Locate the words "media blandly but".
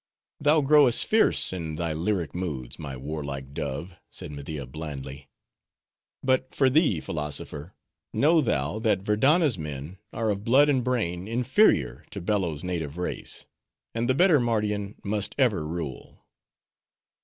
4.31-6.55